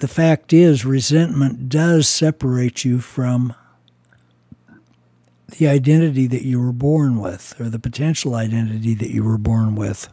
[0.00, 3.54] The fact is, resentment does separate you from
[5.58, 9.76] the identity that you were born with, or the potential identity that you were born
[9.76, 10.08] with.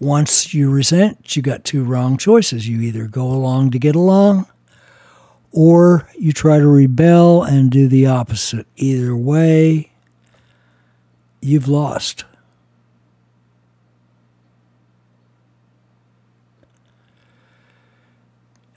[0.00, 2.68] Once you resent, you got two wrong choices.
[2.68, 4.46] You either go along to get along,
[5.52, 8.66] or you try to rebel and do the opposite.
[8.76, 9.90] Either way,
[11.40, 12.24] you've lost.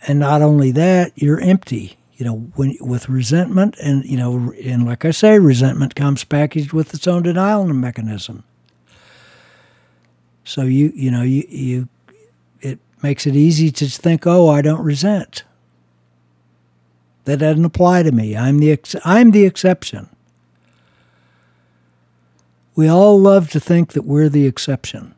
[0.07, 1.97] And not only that, you're empty.
[2.15, 6.71] You know, when with resentment, and you know, and like I say, resentment comes packaged
[6.71, 8.43] with its own denial mechanism.
[10.43, 11.89] So you, you know, you, you,
[12.61, 15.43] it makes it easy to think, oh, I don't resent.
[17.25, 18.35] That doesn't apply to me.
[18.35, 20.09] I'm the ex- I'm the exception.
[22.75, 25.13] We all love to think that we're the exception.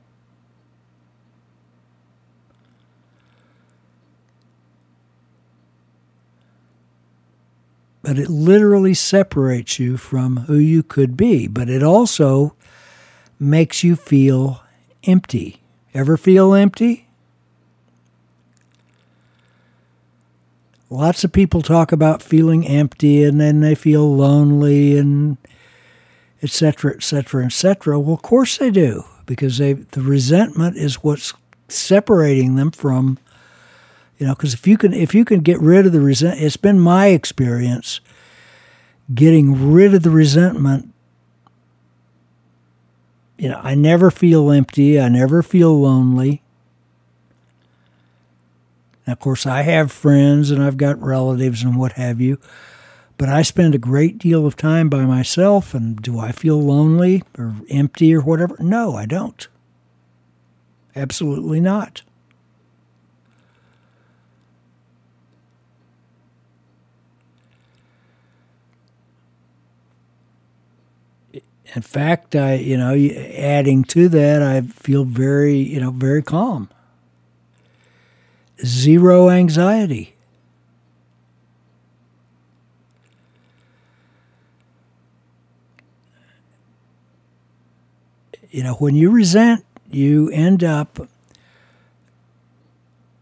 [8.04, 11.48] But it literally separates you from who you could be.
[11.48, 12.54] But it also
[13.40, 14.62] makes you feel
[15.06, 15.64] empty.
[15.92, 17.05] Ever feel empty?
[20.90, 25.38] Lots of people talk about feeling empty and then they feel lonely and
[26.44, 31.34] etc etc etc well of course they do because they the resentment is what's
[31.68, 33.18] separating them from
[34.20, 36.58] you know because if you can if you can get rid of the resent it's
[36.58, 38.00] been my experience
[39.14, 40.92] getting rid of the resentment.
[43.38, 46.42] You know i never feel empty i never feel lonely
[49.06, 52.40] now, of course, I have friends and I've got relatives and what have you,
[53.18, 55.74] but I spend a great deal of time by myself.
[55.74, 58.58] And do I feel lonely or empty or whatever?
[58.60, 59.48] No, I don't.
[60.96, 62.02] Absolutely not.
[71.76, 76.70] In fact, I, you know, adding to that, I feel very, you know, very calm
[78.64, 80.16] zero anxiety.
[88.50, 91.10] You know, when you resent, you end up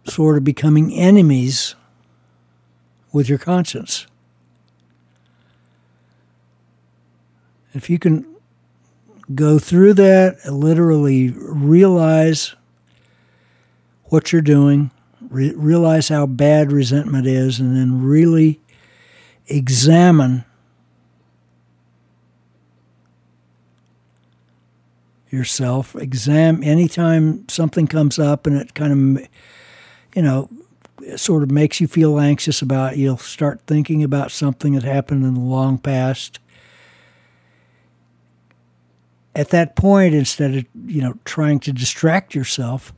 [0.06, 1.76] sort of becoming enemies
[3.12, 4.06] with your conscience.
[7.74, 8.26] If you can
[9.34, 12.54] go through that, literally realize
[14.06, 14.92] what you're doing,
[15.34, 18.62] re- realize how bad resentment is, and then really
[19.48, 20.46] examine
[25.30, 25.96] yourself.
[25.96, 29.28] Exam anytime something comes up and it kind of,
[30.16, 30.48] you know,
[31.16, 32.94] sort of makes you feel anxious about.
[32.94, 36.40] It, You'll start thinking about something that happened in the long past.
[39.36, 42.94] At that point, instead of you know trying to distract yourself,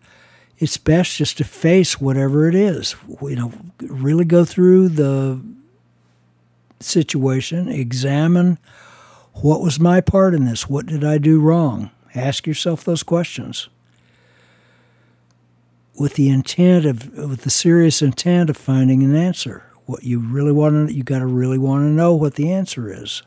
[0.58, 2.96] it's best just to face whatever it is.
[3.22, 3.52] You know,
[3.82, 5.42] really go through the
[6.80, 8.58] situation, examine
[9.42, 10.70] what was my part in this?
[10.70, 11.92] What did I do wrong?
[12.14, 13.68] Ask yourself those questions
[15.98, 19.64] with the intent of, with the serious intent of finding an answer.
[19.86, 22.92] What you really want to, you got to really want to know what the answer
[22.92, 23.24] is.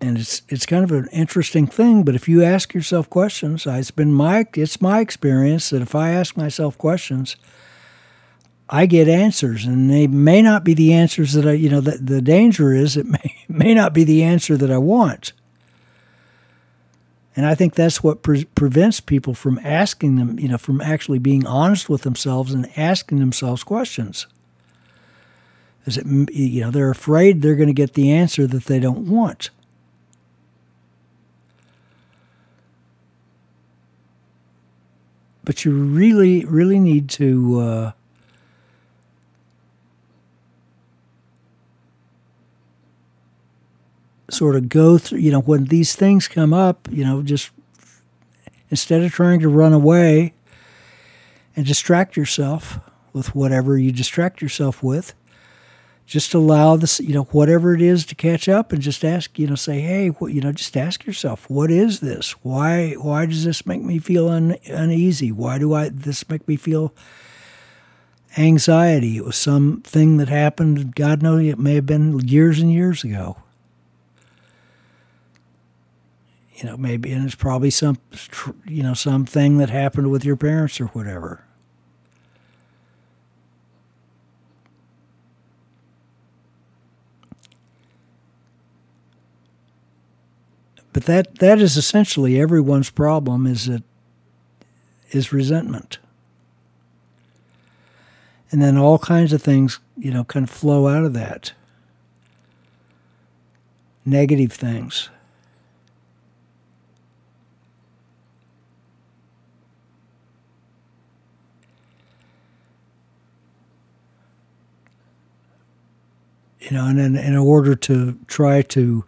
[0.00, 2.04] And it's it's kind of an interesting thing.
[2.04, 6.10] But if you ask yourself questions, it's been my it's my experience that if I
[6.10, 7.36] ask myself questions,
[8.68, 11.98] I get answers, and they may not be the answers that I you know the,
[11.98, 15.32] the danger is it may may not be the answer that I want.
[17.36, 21.20] And I think that's what pre- prevents people from asking them, you know, from actually
[21.20, 24.26] being honest with themselves and asking themselves questions.
[25.86, 29.08] Is it, you know, they're afraid they're going to get the answer that they don't
[29.08, 29.50] want.
[35.48, 37.92] But you really, really need to uh,
[44.28, 47.50] sort of go through, you know, when these things come up, you know, just
[48.68, 50.34] instead of trying to run away
[51.56, 52.78] and distract yourself
[53.14, 55.14] with whatever you distract yourself with,
[56.08, 59.46] just allow this, you know, whatever it is to catch up and just ask, you
[59.46, 62.30] know, say, hey, what, you know, just ask yourself, what is this?
[62.42, 65.30] Why, why does this make me feel un, uneasy?
[65.30, 66.94] Why do I, this make me feel
[68.38, 69.18] anxiety?
[69.18, 73.36] It was something that happened, God knows it may have been years and years ago.
[76.54, 77.98] You know, maybe, and it's probably some,
[78.66, 81.44] you know, something that happened with your parents or whatever.
[90.98, 93.84] But that that is essentially everyone's problem is that
[95.12, 95.98] is resentment.
[98.50, 101.52] And then all kinds of things, you know, of flow out of that.
[104.04, 105.08] Negative things.
[116.58, 119.04] You know, and in, in order to try to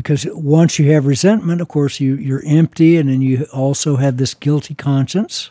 [0.00, 4.16] because once you have resentment, of course, you, you're empty, and then you also have
[4.16, 5.50] this guilty conscience.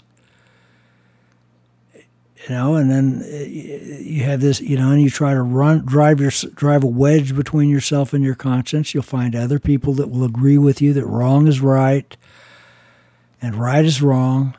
[1.94, 5.86] You know, and then uh, you have this, you know, and you try to run,
[5.86, 8.92] drive your, drive a wedge between yourself and your conscience.
[8.92, 12.18] You'll find other people that will agree with you that wrong is right,
[13.44, 14.58] and right is wrong,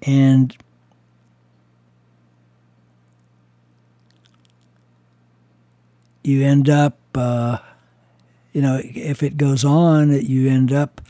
[0.00, 0.56] and
[6.24, 6.96] you end up.
[7.14, 7.58] Uh,
[8.52, 11.00] you know, if it goes on, you end up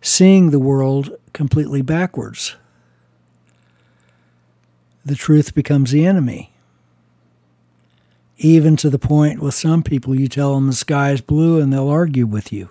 [0.00, 2.56] seeing the world completely backwards.
[5.04, 6.52] The truth becomes the enemy.
[8.36, 11.72] Even to the point with some people, you tell them the sky is blue and
[11.72, 12.70] they'll argue with you.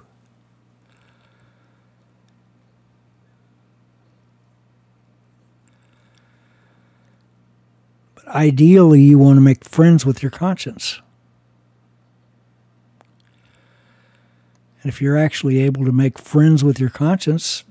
[8.15, 11.01] But ideally, you want to make friends with your conscience.
[14.81, 17.63] And if you're actually able to make friends with your conscience,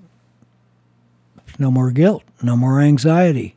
[1.59, 3.55] no more guilt, no more anxiety.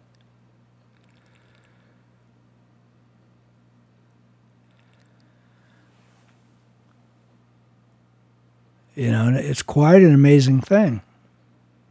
[8.95, 11.01] You know, it's quite an amazing thing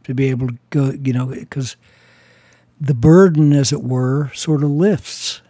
[0.03, 1.75] to be able to go, you know, because
[2.79, 5.41] the burden, as it were, sort of lifts.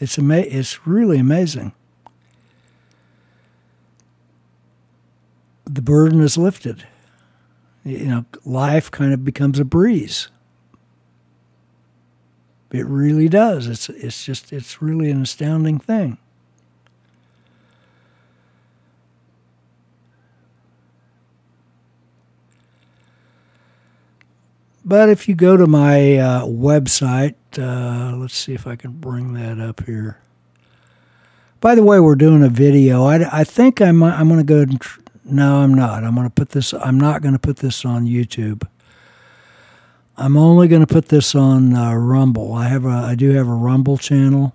[0.00, 1.72] It's ama- It's really amazing.
[5.72, 6.86] The burden is lifted.
[7.84, 10.28] You know, life kind of becomes a breeze.
[12.70, 13.66] It really does.
[13.66, 16.18] It's it's just it's really an astounding thing.
[24.84, 29.34] But if you go to my uh, website, uh, let's see if I can bring
[29.34, 30.18] that up here.
[31.60, 33.04] By the way, we're doing a video.
[33.04, 36.04] I, I think I'm, I'm going to go and tr- no, I'm not.
[36.04, 36.72] I'm going to put this.
[36.72, 38.66] I'm not going to put this on YouTube.
[40.16, 42.52] I'm only going to put this on uh, Rumble.
[42.54, 42.88] I have a.
[42.88, 44.54] I do have a Rumble channel.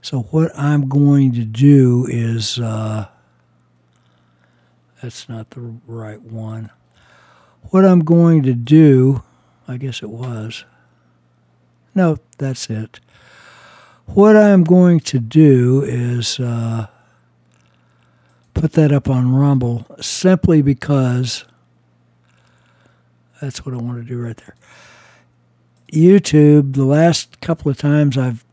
[0.00, 2.58] So what I'm going to do is.
[2.58, 3.08] Uh,
[5.02, 6.70] that's not the right one.
[7.70, 9.22] What I'm going to do,
[9.68, 10.64] I guess it was.
[11.94, 13.00] No, that's it.
[14.06, 16.38] What I'm going to do is.
[16.38, 16.86] Uh,
[18.54, 21.44] put that up on Rumble simply because
[23.40, 24.54] that's what I want to do right there.
[25.92, 28.44] YouTube, the last couple of times I've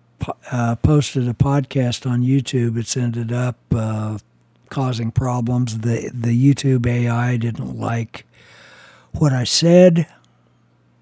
[0.52, 4.18] uh, posted a podcast on YouTube, it's ended up uh,
[4.70, 5.80] causing problems.
[5.80, 8.26] The the YouTube AI didn't like
[9.14, 10.08] what I said,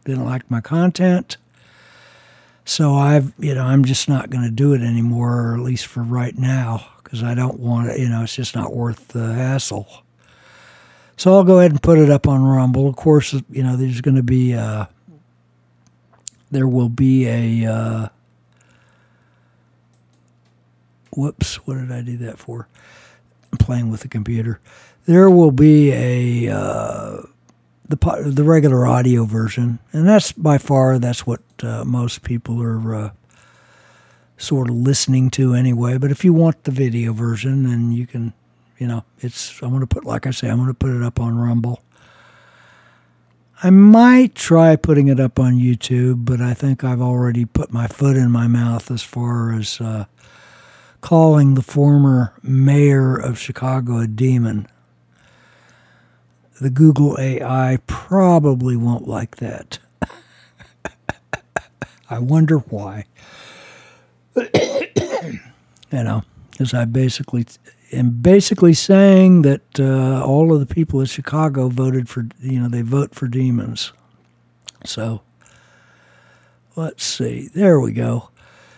[0.05, 1.37] didn't like my content.
[2.65, 5.87] So I've, you know, I'm just not going to do it anymore, or at least
[5.87, 7.99] for right now because I don't want it.
[7.99, 9.87] You know, it's just not worth the hassle.
[11.17, 12.87] So I'll go ahead and put it up on Rumble.
[12.87, 14.85] Of course, you know, there's going to be uh,
[16.51, 18.09] there will be a uh,
[21.15, 21.55] whoops.
[21.65, 22.67] What did I do that for?
[23.51, 24.59] I'm playing with the computer.
[25.05, 27.23] There will be a uh,
[27.87, 32.95] the the regular audio version, and that's by far that's what uh, most people are
[32.95, 33.09] uh,
[34.39, 35.99] sort of listening to anyway.
[35.99, 38.33] But if you want the video version, then you can,
[38.79, 41.03] you know, it's I'm going to put like I say, I'm going to put it
[41.03, 41.83] up on Rumble.
[43.61, 47.87] I might try putting it up on YouTube, but I think I've already put my
[47.87, 50.05] foot in my mouth as far as uh,
[51.01, 54.65] calling the former mayor of Chicago a demon
[56.59, 59.79] the Google AI probably won't like that.
[62.09, 63.05] I wonder why.
[64.35, 65.39] you
[65.91, 67.45] know, because I basically
[67.91, 72.69] am basically saying that uh, all of the people in Chicago voted for, you know,
[72.69, 73.91] they vote for demons.
[74.85, 75.21] So
[76.75, 77.49] let's see.
[77.53, 78.29] There we go.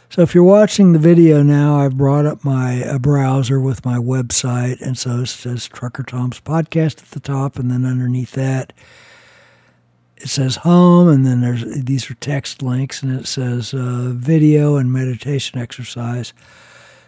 [0.09, 3.97] So if you're watching the video now, I've brought up my uh, browser with my
[3.97, 8.73] website, and so it says Trucker Tom's podcast at the top, and then underneath that
[10.21, 14.75] it says home, and then there's these are text links, and it says uh, video
[14.75, 16.33] and meditation exercise.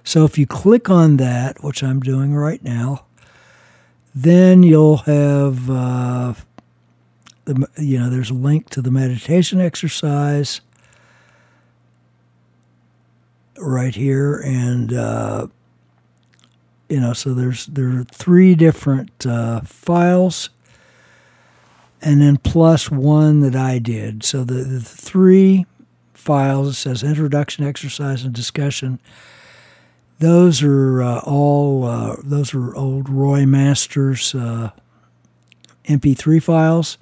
[0.04, 3.06] So if you click on that, which I'm doing right now,
[4.14, 6.34] then you'll have uh,
[7.46, 10.62] the you know there's a link to the meditation exercise
[13.58, 15.48] right here, and uh,
[16.90, 20.50] you know, so there's there are three different uh, files,
[22.04, 24.24] and then plus one that I did.
[24.24, 25.66] So the, the three
[26.14, 29.00] files it says introduction, exercise, and discussion.
[30.20, 34.72] Those are uh, all uh, those are old Roy Masters uh,
[35.86, 36.98] MP3 files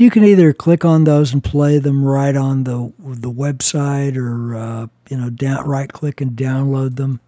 [0.00, 4.56] you can either click on those and play them right on the the website, or
[4.56, 7.20] uh, you know, down, right click and download them.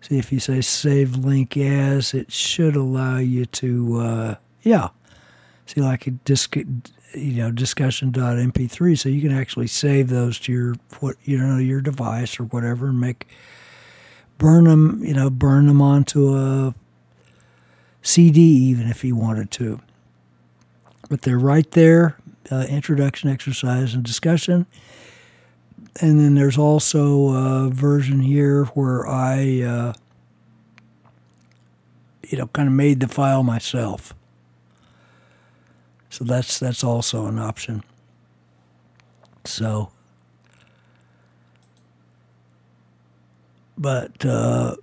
[0.00, 4.88] See if you say save link as, it should allow you to, uh, yeah.
[5.66, 6.66] See, like a disc, you
[7.14, 12.38] know, discussion.mp3, so you can actually save those to your what you know your device
[12.40, 13.28] or whatever, and make
[14.38, 16.74] burn them, you know, burn them onto a
[18.02, 19.80] CD even if you wanted to
[21.08, 22.16] but they're right there
[22.50, 24.66] uh, introduction, exercise, and discussion.
[26.00, 29.92] And then there's also a version here where I, uh,
[32.28, 34.14] you know, kind of made the file myself.
[36.12, 37.82] So that's that's also an option.
[39.46, 39.90] So,
[43.78, 44.76] but uh,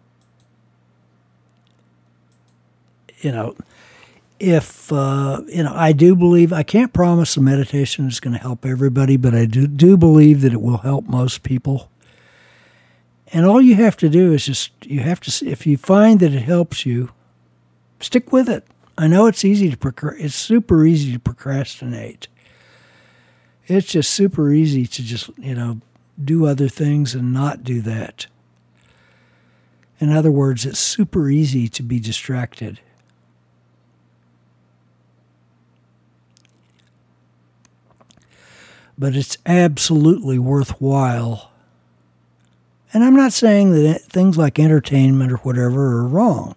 [3.20, 3.56] you know,
[4.40, 8.42] if uh, you know, I do believe I can't promise the meditation is going to
[8.42, 11.92] help everybody, but I do, do believe that it will help most people.
[13.32, 16.34] And all you have to do is just you have to if you find that
[16.34, 17.12] it helps you,
[18.00, 18.66] stick with it.
[19.00, 22.28] I know it's easy to it's super easy to procrastinate.
[23.66, 25.80] It's just super easy to just you know
[26.22, 28.28] do other things and not do that.
[30.00, 32.80] In other words, it's super easy to be distracted.
[39.00, 41.52] but it's absolutely worthwhile.
[42.94, 46.56] And I'm not saying that things like entertainment or whatever are wrong.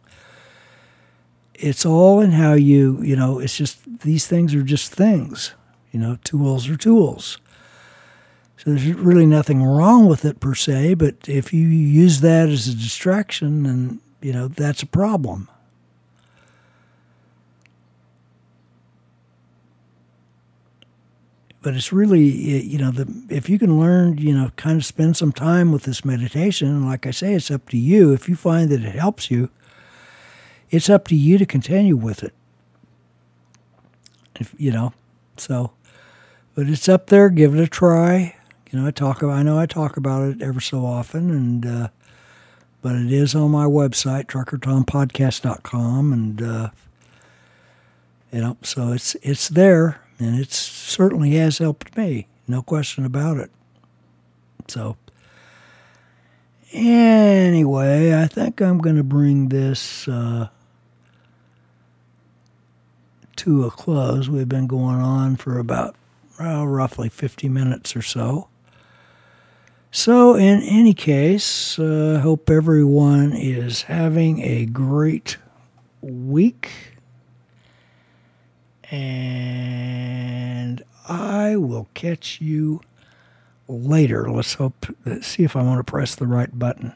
[1.62, 5.54] It's all in how you, you know, it's just these things are just things.
[5.92, 7.38] You know, tools are tools.
[8.56, 12.66] So there's really nothing wrong with it per se, but if you use that as
[12.66, 15.48] a distraction, then, you know, that's a problem.
[21.62, 25.16] but it's really you know the if you can learn you know kind of spend
[25.16, 28.68] some time with this meditation like i say it's up to you if you find
[28.68, 29.48] that it helps you
[30.72, 32.34] it's up to you to continue with it.
[34.40, 34.92] If you know
[35.36, 35.72] so
[36.54, 37.30] but it's up there.
[37.30, 38.36] Give it a try.
[38.70, 41.88] You know i talk i know i talk about it ever so often and uh,
[42.80, 46.70] but it is on my website truckertompodcast.com and uh,
[48.32, 53.38] you know so it's it's there and it certainly has helped me, no question about
[53.38, 53.50] it.
[54.68, 54.96] So,
[56.72, 60.48] anyway, I think I'm going to bring this uh,
[63.42, 64.28] to a close.
[64.28, 65.96] We've been going on for about
[66.38, 68.46] well, roughly 50 minutes or so.
[69.90, 75.38] So, in any case, I uh, hope everyone is having a great
[76.00, 76.70] week.
[78.92, 82.80] And I will catch you
[83.66, 84.30] later.
[84.30, 84.86] Let's hope,
[85.20, 86.92] see if I want to press the right button.